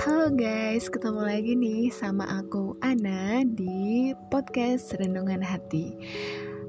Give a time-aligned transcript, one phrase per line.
[0.00, 5.92] Halo guys, ketemu lagi nih sama aku Ana di podcast Renungan Hati.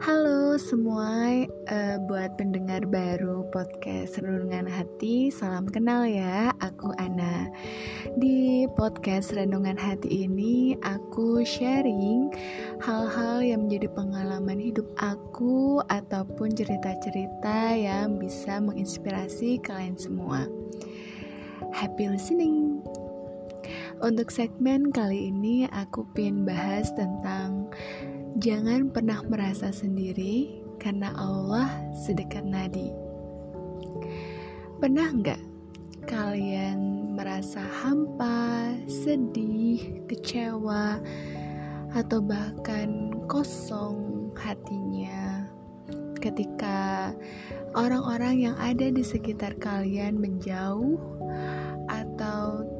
[0.00, 7.52] Halo semua, uh, buat pendengar baru podcast Renungan Hati, salam kenal ya, aku Ana.
[8.16, 12.32] Di podcast Renungan Hati ini, aku sharing
[12.80, 20.48] hal-hal yang menjadi pengalaman hidup aku ataupun cerita-cerita yang bisa menginspirasi kalian semua.
[21.76, 22.67] Happy listening!
[23.98, 27.66] Untuk segmen kali ini aku pengen bahas tentang
[28.38, 31.66] jangan pernah merasa sendiri karena Allah
[32.06, 32.94] sedekat nadi.
[34.78, 35.42] Pernah nggak
[36.06, 41.02] kalian merasa hampa, sedih, kecewa,
[41.90, 45.42] atau bahkan kosong hatinya
[46.22, 47.10] ketika
[47.74, 50.98] orang-orang yang ada di sekitar kalian menjauh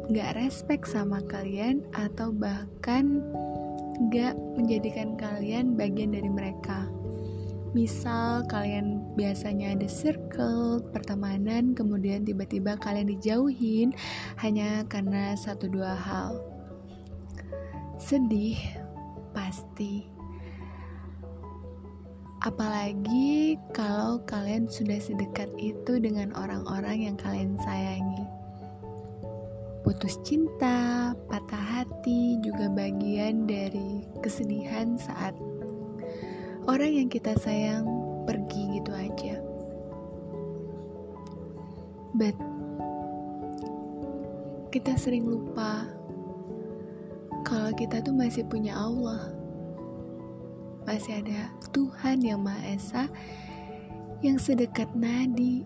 [0.08, 3.20] gak respect sama kalian atau bahkan
[4.08, 6.88] gak menjadikan kalian bagian dari mereka.
[7.76, 13.92] Misal kalian biasanya ada circle pertemanan, kemudian tiba-tiba kalian dijauhin
[14.40, 16.40] hanya karena satu dua hal.
[18.00, 18.56] Sedih,
[19.36, 20.08] pasti.
[22.40, 28.27] Apalagi kalau kalian sudah sedekat itu dengan orang-orang yang kalian sayangi
[29.88, 35.32] putus cinta, patah hati juga bagian dari kesedihan saat
[36.68, 37.88] orang yang kita sayang
[38.28, 39.40] pergi gitu aja.
[42.12, 42.36] But
[44.68, 45.88] kita sering lupa
[47.48, 49.32] kalau kita tuh masih punya Allah.
[50.84, 53.08] Masih ada Tuhan yang Maha Esa
[54.20, 55.64] yang sedekat nadi,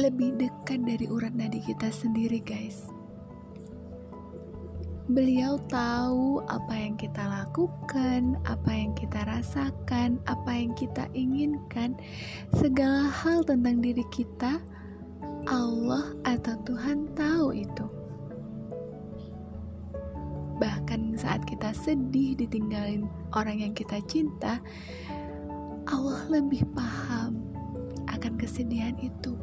[0.00, 3.01] lebih dekat dari urat nadi kita sendiri, guys.
[5.10, 11.98] Beliau tahu apa yang kita lakukan, apa yang kita rasakan, apa yang kita inginkan,
[12.54, 14.62] segala hal tentang diri kita.
[15.50, 17.86] Allah atau Tuhan tahu itu.
[20.62, 24.62] Bahkan saat kita sedih ditinggalin orang yang kita cinta,
[25.90, 27.42] Allah lebih paham
[28.06, 29.34] akan kesedihan itu.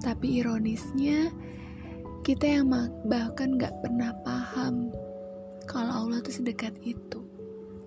[0.00, 1.28] Tapi ironisnya,
[2.26, 2.74] kita yang
[3.06, 4.90] bahkan gak pernah paham
[5.70, 7.22] kalau Allah tuh sedekat itu.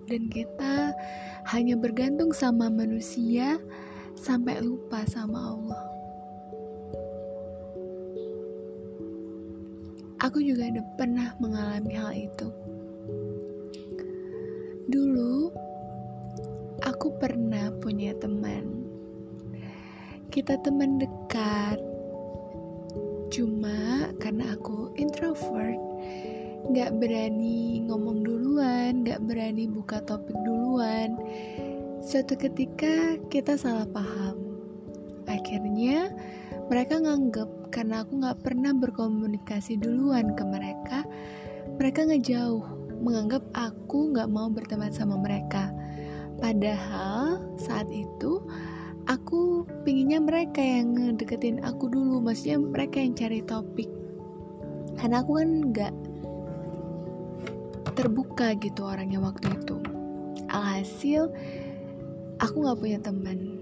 [0.08, 0.96] Dan kita
[1.52, 3.60] hanya bergantung sama manusia
[4.16, 5.84] sampai lupa sama Allah.
[10.24, 12.48] Aku juga udah pernah mengalami hal itu.
[14.88, 15.52] Dulu,
[16.80, 18.88] aku pernah punya teman.
[20.32, 21.89] Kita teman dekat,
[23.30, 25.78] Cuma karena aku introvert,
[26.74, 31.14] gak berani ngomong duluan, gak berani buka topik duluan.
[32.02, 34.34] Suatu ketika kita salah paham.
[35.30, 36.10] Akhirnya
[36.66, 41.06] mereka nganggep karena aku gak pernah berkomunikasi duluan ke mereka,
[41.78, 42.66] mereka ngejauh,
[42.98, 45.70] menganggap aku gak mau berteman sama mereka.
[46.42, 48.42] Padahal saat itu
[49.10, 53.90] aku pinginnya mereka yang ngedeketin aku dulu maksudnya mereka yang cari topik.
[54.94, 55.94] Karena aku kan nggak
[57.98, 59.82] terbuka gitu orangnya waktu itu.
[60.46, 61.26] Alhasil
[62.38, 63.58] aku nggak punya teman.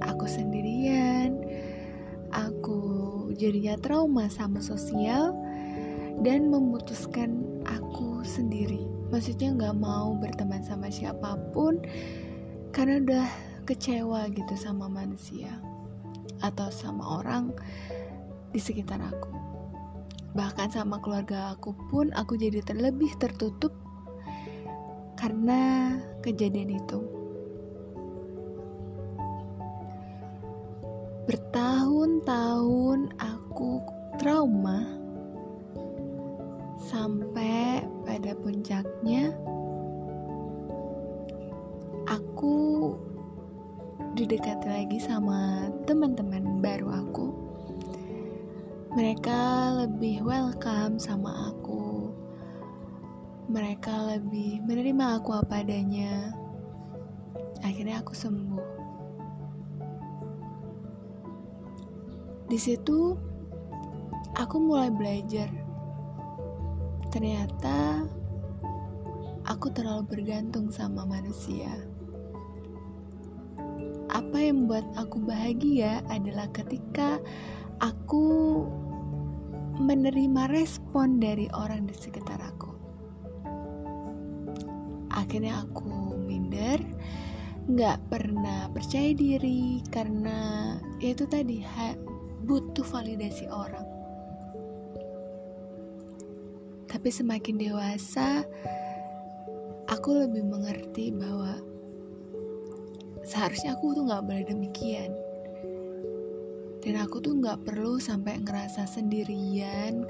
[0.00, 1.36] Aku sendirian.
[2.32, 2.80] Aku
[3.36, 5.36] jadinya trauma sama sosial
[6.24, 8.88] dan memutuskan aku sendiri.
[9.12, 11.78] Maksudnya nggak mau berteman sama siapa pun
[12.74, 13.26] karena udah
[13.64, 15.56] kecewa gitu sama manusia
[16.44, 17.50] atau sama orang
[18.52, 19.32] di sekitar aku.
[20.36, 23.72] Bahkan sama keluarga aku pun aku jadi terlebih tertutup
[25.16, 27.00] karena kejadian itu.
[31.24, 33.80] Bertahun-tahun aku
[34.20, 34.84] trauma
[36.76, 39.32] sampai pada puncaknya
[42.04, 42.73] aku
[44.24, 47.28] didekati lagi sama teman-teman baru aku.
[48.96, 49.40] Mereka
[49.84, 52.08] lebih welcome sama aku.
[53.52, 56.32] Mereka lebih menerima aku apa adanya.
[57.60, 58.68] Akhirnya aku sembuh.
[62.48, 63.12] Di situ
[64.32, 65.52] aku mulai belajar.
[67.12, 68.08] Ternyata
[69.44, 71.92] aku terlalu bergantung sama manusia
[74.34, 77.22] apa yang membuat aku bahagia adalah ketika
[77.78, 78.66] aku
[79.78, 82.66] menerima respon dari orang di sekitar aku.
[85.14, 86.82] Akhirnya aku minder,
[87.70, 91.62] nggak pernah percaya diri karena ya itu tadi
[92.42, 93.86] butuh validasi orang.
[96.90, 98.42] Tapi semakin dewasa,
[99.86, 101.73] aku lebih mengerti bahwa
[103.24, 105.10] seharusnya aku tuh nggak boleh demikian.
[106.84, 110.04] Dan aku tuh nggak perlu sampai ngerasa sendirian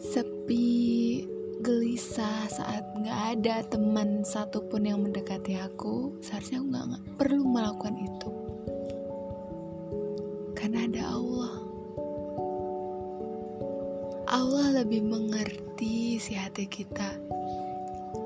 [0.00, 1.20] sepi
[1.62, 6.16] gelisah saat nggak ada teman satupun yang mendekati aku.
[6.24, 8.30] Seharusnya aku nggak perlu melakukan itu.
[10.56, 11.54] Karena ada Allah.
[14.32, 17.20] Allah lebih mengerti si hati kita.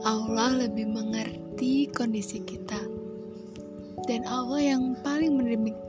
[0.06, 2.95] Allah lebih mengerti kondisi kita
[4.06, 5.34] dan Allah yang paling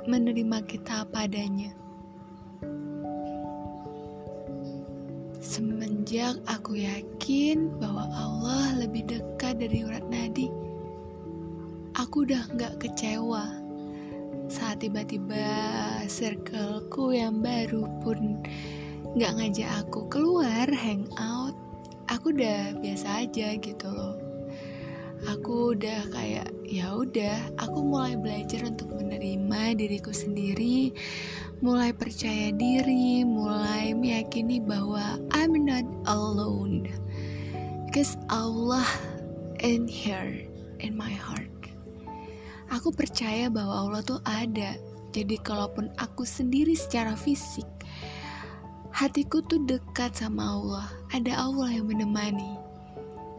[0.10, 1.69] menerima, kita apa adanya.
[5.38, 10.50] Semenjak aku yakin bahwa Allah lebih dekat dari urat nadi,
[11.94, 13.46] aku udah gak kecewa
[14.50, 15.46] saat tiba-tiba
[16.10, 18.42] circleku yang baru pun
[19.14, 21.54] gak ngajak aku keluar hangout,
[22.10, 24.26] aku udah biasa aja gitu loh
[25.25, 30.94] aku udah kayak ya udah aku mulai belajar untuk menerima diriku sendiri
[31.58, 36.86] mulai percaya diri mulai meyakini bahwa I'm not alone.
[37.90, 38.86] Because Allah
[39.66, 40.46] in here
[40.78, 41.50] in my heart.
[42.69, 44.78] Aku percaya bahwa Allah tuh ada.
[45.16, 47.66] Jadi kalaupun aku sendiri secara fisik
[48.98, 50.86] hatiku tuh dekat sama Allah.
[51.14, 52.56] Ada Allah yang menemani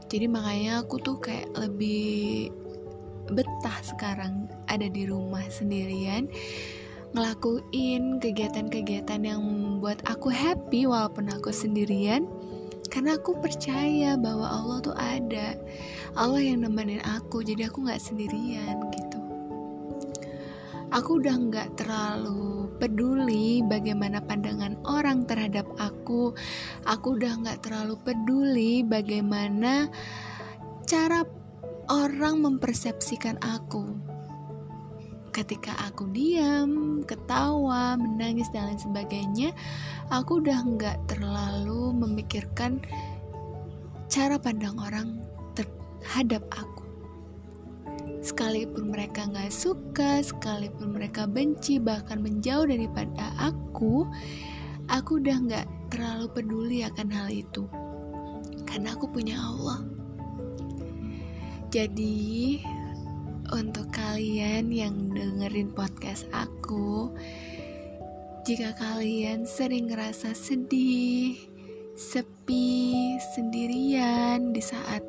[0.08, 2.48] jadi makanya aku tuh kayak lebih
[3.28, 6.32] betah sekarang ada di rumah sendirian
[7.16, 12.28] ngelakuin kegiatan-kegiatan yang membuat aku happy walaupun aku sendirian.
[12.88, 15.56] Karena aku percaya bahwa Allah tuh ada.
[16.16, 19.07] Allah yang nemenin aku jadi aku nggak sendirian gitu
[20.88, 26.32] aku udah nggak terlalu peduli bagaimana pandangan orang terhadap aku.
[26.88, 29.90] Aku udah nggak terlalu peduli bagaimana
[30.88, 31.26] cara
[31.92, 33.84] orang mempersepsikan aku.
[35.28, 39.50] Ketika aku diam, ketawa, menangis dan lain sebagainya,
[40.10, 42.82] aku udah nggak terlalu memikirkan
[44.08, 45.20] cara pandang orang
[45.54, 46.87] terhadap aku
[48.20, 54.06] sekalipun mereka nggak suka, sekalipun mereka benci, bahkan menjauh daripada aku,
[54.90, 57.64] aku udah nggak terlalu peduli akan hal itu,
[58.66, 59.86] karena aku punya Allah.
[61.68, 62.64] Jadi,
[63.52, 67.12] untuk kalian yang dengerin podcast aku,
[68.48, 71.36] jika kalian sering ngerasa sedih,
[71.92, 75.04] sepi, sendirian di saat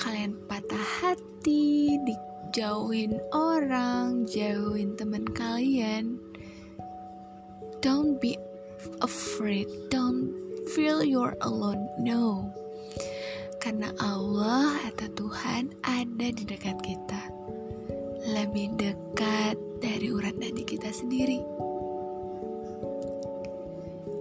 [0.00, 6.16] kalian patah hati, dijauhin orang, jauhin teman kalian.
[7.84, 8.40] Don't be
[9.04, 10.32] afraid, don't
[10.72, 11.84] feel you're alone.
[12.00, 12.48] No.
[13.60, 17.20] Karena Allah atau Tuhan ada di dekat kita.
[18.24, 21.44] Lebih dekat dari urat nadi kita sendiri.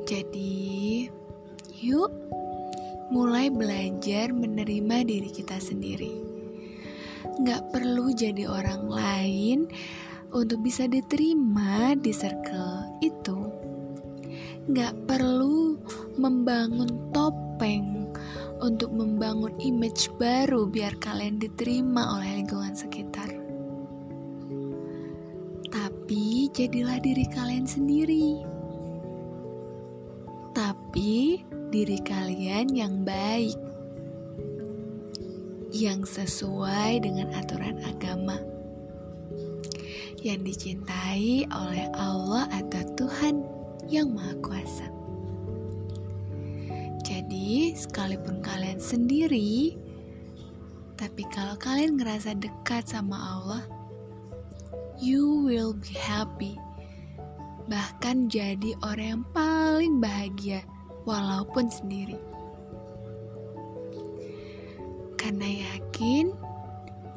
[0.03, 1.08] Jadi,
[1.80, 2.12] yuk
[3.10, 6.13] mulai belajar menerima diri kita sendiri.
[7.46, 9.60] Gak perlu jadi orang lain
[10.34, 13.38] untuk bisa diterima di circle itu.
[14.70, 15.82] Gak perlu
[16.22, 18.13] membangun topeng
[18.60, 23.32] untuk membangun image baru biar kalian diterima oleh lingkungan sekitar.
[25.70, 28.49] Tapi jadilah diri kalian sendiri.
[30.89, 33.53] Tapi diri kalian yang baik,
[35.69, 38.41] yang sesuai dengan aturan agama,
[40.25, 43.46] yang dicintai oleh Allah atau Tuhan
[43.86, 44.89] yang Maha Kuasa.
[47.05, 49.77] Jadi, sekalipun kalian sendiri,
[50.98, 53.62] tapi kalau kalian ngerasa dekat sama Allah,
[54.98, 56.58] you will be happy.
[57.69, 60.65] Bahkan jadi orang yang paling bahagia
[61.10, 62.22] walaupun sendiri.
[65.18, 66.30] Karena yakin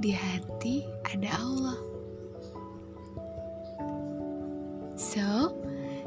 [0.01, 1.79] di hati ada Allah.
[4.97, 5.53] So,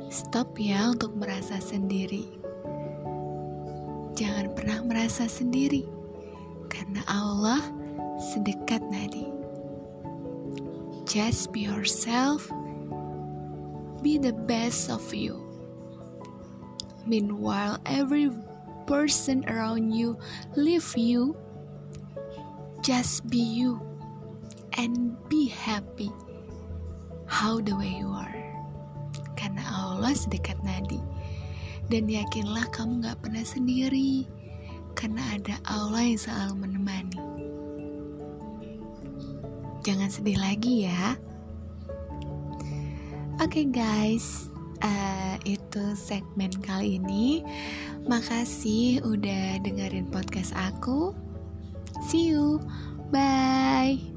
[0.10, 2.26] stop ya untuk merasa sendiri.
[4.18, 5.86] Jangan pernah merasa sendiri,
[6.72, 7.62] karena Allah
[8.34, 9.30] sedekat nadi.
[11.06, 12.50] Just be yourself,
[14.02, 15.45] be the best of you
[17.06, 18.34] Meanwhile, every
[18.90, 20.18] person around you
[20.58, 21.38] leave you.
[22.82, 23.82] Just be you
[24.78, 26.14] and be happy.
[27.26, 28.38] How the way you are.
[29.34, 31.02] Karena Allah sedekat nadi.
[31.90, 34.26] Dan yakinlah kamu gak pernah sendiri.
[34.94, 37.22] Karena ada Allah yang selalu menemani.
[39.86, 41.14] Jangan sedih lagi ya.
[43.38, 44.48] Oke okay guys,
[44.84, 47.44] uh, itu segmen kali ini.
[48.10, 51.14] Makasih udah dengerin podcast aku.
[52.10, 52.60] See you.
[53.14, 54.15] Bye.